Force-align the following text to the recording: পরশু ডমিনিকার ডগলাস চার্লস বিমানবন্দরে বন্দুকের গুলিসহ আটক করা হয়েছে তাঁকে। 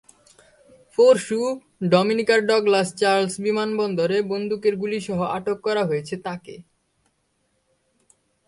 পরশু 0.97 1.39
ডমিনিকার 1.89 2.39
ডগলাস 2.45 2.87
চার্লস 2.95 3.33
বিমানবন্দরে 3.39 4.17
বন্দুকের 4.23 4.73
গুলিসহ 4.75 5.19
আটক 5.37 5.57
করা 5.61 5.83
হয়েছে 5.85 6.15
তাঁকে। 6.21 6.55